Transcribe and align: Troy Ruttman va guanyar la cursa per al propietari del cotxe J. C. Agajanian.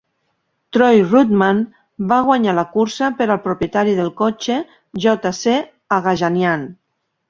Troy 0.77 1.03
Ruttman 1.11 1.59
va 2.13 2.19
guanyar 2.31 2.57
la 2.61 2.65
cursa 2.73 3.11
per 3.21 3.29
al 3.29 3.45
propietari 3.47 3.97
del 4.03 4.13
cotxe 4.25 4.61
J. 5.07 5.19
C. 5.45 5.59
Agajanian. 6.03 6.71